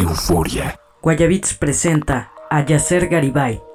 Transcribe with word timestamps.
Euforia. 0.00 0.80
Guayabits 1.02 1.52
presenta 1.54 2.32
a 2.48 2.64
Yasser 2.64 3.06
Garibay. 3.08 3.69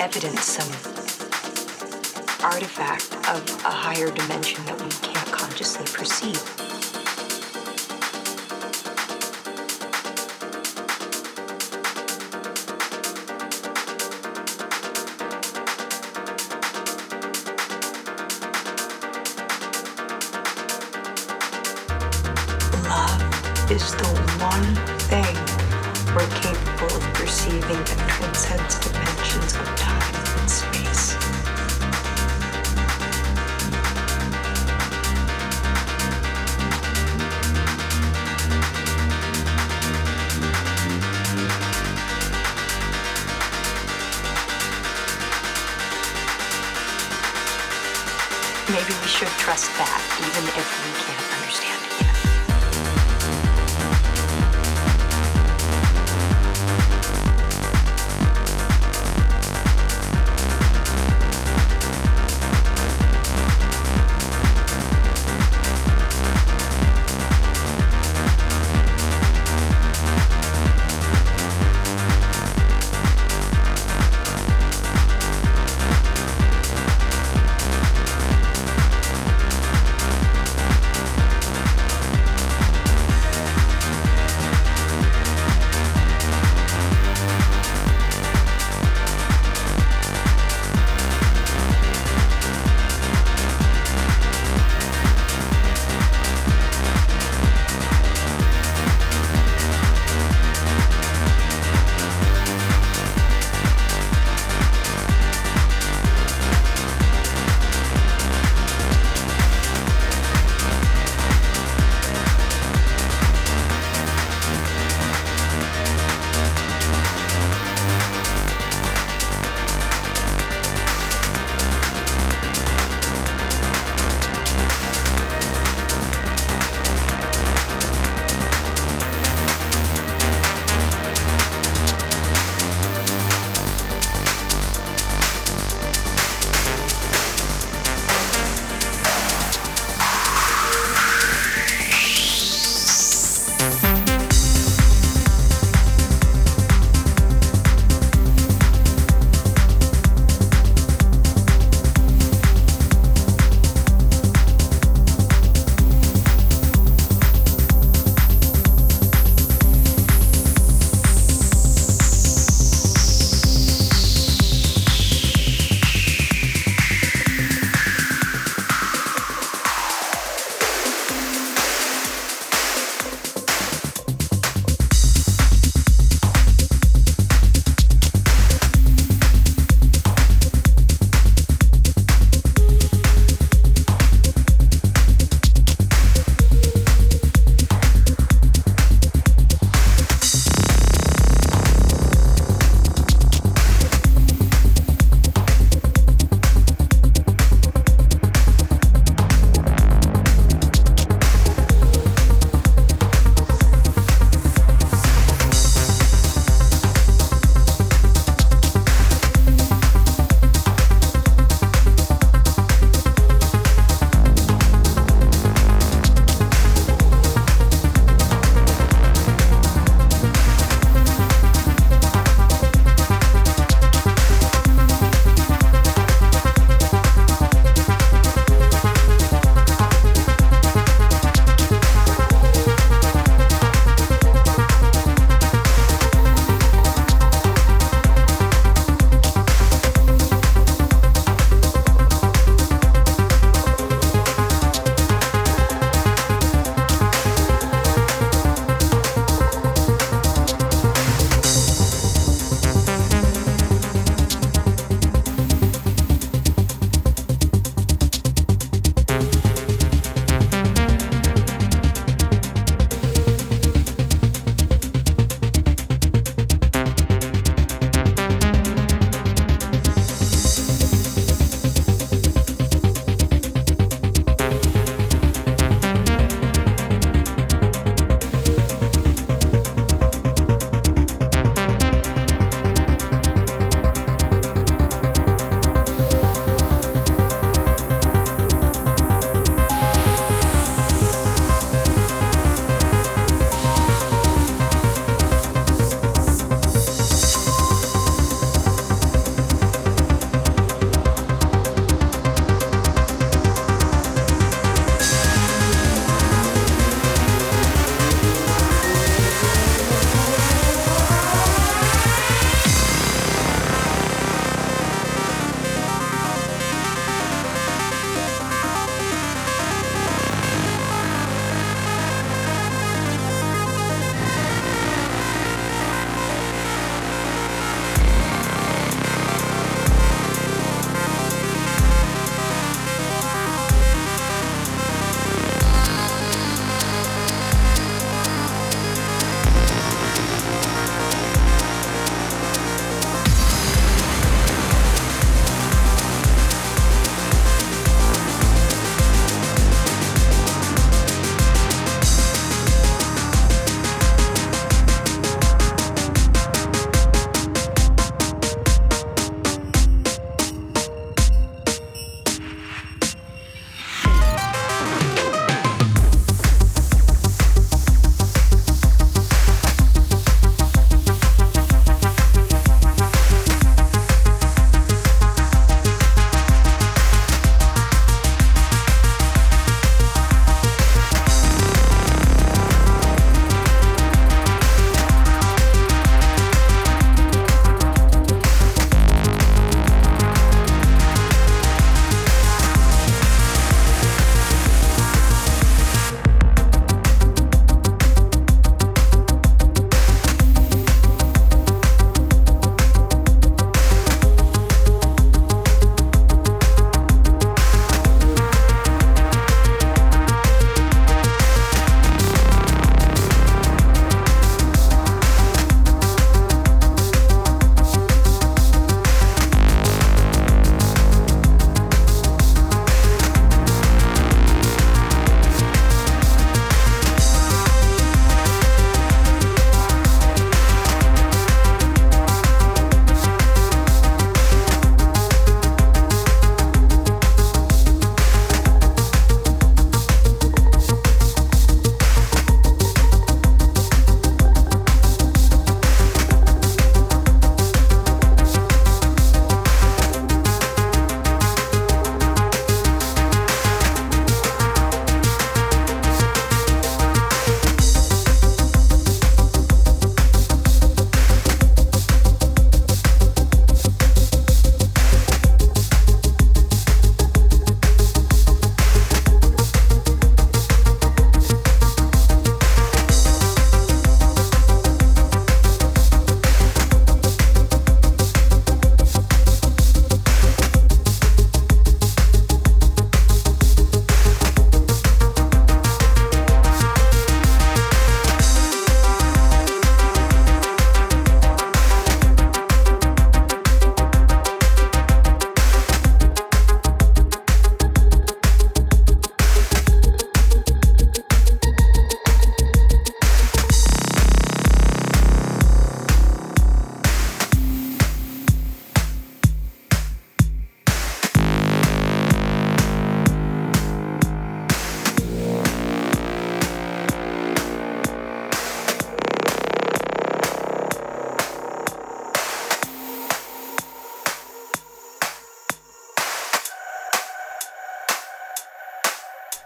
Evidence, 0.00 0.40
some 0.44 0.72
artifact 2.42 3.12
of 3.28 3.46
a 3.66 3.70
higher 3.70 4.10
dimension 4.10 4.64
that 4.64 4.80
we 4.80 4.88
can't 5.06 5.30
consciously 5.30 5.84
perceive. 5.92 6.40
Love 22.88 23.70
is 23.70 23.94
the 23.96 24.08
one 24.40 24.74
thing 25.10 25.36
we're 26.14 26.26
capable 26.40 26.69
of 26.86 27.14
perceiving 27.14 27.60
that 27.60 28.08
transcends 28.08 28.78
dimensions 28.80 29.54
of 29.54 29.66
time 29.76 30.14
and 30.38 30.50
space. 30.50 31.14
Maybe 48.70 48.94
we 49.02 49.08
should 49.08 49.28
trust 49.38 49.70
that, 49.76 50.00
even 50.20 50.48
if 50.48 50.68
we 50.84 50.99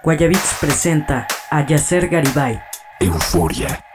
Guayabits 0.05 0.59
presenta 0.61 1.27
a 1.49 1.65
Yacer 1.67 2.09
Garibay. 2.09 2.61
Euforia. 3.01 3.94